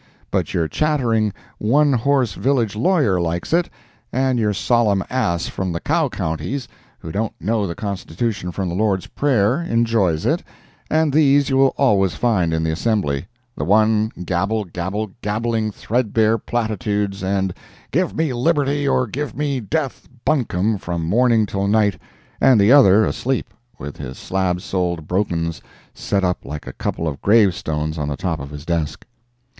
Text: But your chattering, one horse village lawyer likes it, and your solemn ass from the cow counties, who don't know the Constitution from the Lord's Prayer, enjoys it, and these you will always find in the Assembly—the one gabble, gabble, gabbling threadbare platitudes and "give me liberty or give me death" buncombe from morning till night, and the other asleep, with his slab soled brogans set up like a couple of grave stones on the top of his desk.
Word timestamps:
But 0.31 0.51
your 0.55 0.67
chattering, 0.67 1.31
one 1.59 1.93
horse 1.93 2.33
village 2.33 2.75
lawyer 2.75 3.21
likes 3.21 3.53
it, 3.53 3.69
and 4.11 4.39
your 4.39 4.51
solemn 4.51 5.03
ass 5.11 5.47
from 5.47 5.71
the 5.71 5.79
cow 5.79 6.09
counties, 6.09 6.67
who 6.97 7.11
don't 7.11 7.33
know 7.39 7.67
the 7.67 7.75
Constitution 7.75 8.51
from 8.51 8.67
the 8.67 8.73
Lord's 8.73 9.05
Prayer, 9.05 9.61
enjoys 9.61 10.25
it, 10.25 10.43
and 10.89 11.13
these 11.13 11.51
you 11.51 11.57
will 11.57 11.75
always 11.77 12.15
find 12.15 12.51
in 12.51 12.63
the 12.63 12.71
Assembly—the 12.71 13.63
one 13.63 14.09
gabble, 14.25 14.65
gabble, 14.65 15.11
gabbling 15.21 15.71
threadbare 15.71 16.39
platitudes 16.39 17.21
and 17.23 17.53
"give 17.91 18.15
me 18.15 18.33
liberty 18.33 18.87
or 18.87 19.05
give 19.05 19.37
me 19.37 19.59
death" 19.59 20.09
buncombe 20.25 20.79
from 20.79 21.05
morning 21.05 21.45
till 21.45 21.67
night, 21.67 21.99
and 22.41 22.59
the 22.59 22.71
other 22.71 23.05
asleep, 23.05 23.53
with 23.77 23.97
his 23.97 24.17
slab 24.17 24.61
soled 24.61 25.07
brogans 25.07 25.61
set 25.93 26.23
up 26.23 26.43
like 26.43 26.65
a 26.65 26.73
couple 26.73 27.07
of 27.07 27.21
grave 27.21 27.53
stones 27.53 27.99
on 27.99 28.07
the 28.07 28.17
top 28.17 28.39
of 28.39 28.49
his 28.49 28.65
desk. 28.65 29.05